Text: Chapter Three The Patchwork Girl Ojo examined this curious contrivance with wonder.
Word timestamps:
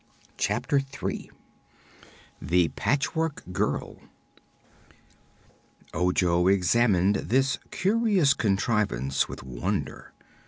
Chapter 0.39 0.79
Three 0.79 1.29
The 2.41 2.69
Patchwork 2.69 3.43
Girl 3.51 3.99
Ojo 5.93 6.47
examined 6.47 7.17
this 7.17 7.59
curious 7.69 8.33
contrivance 8.33 9.29
with 9.29 9.43
wonder. 9.43 10.11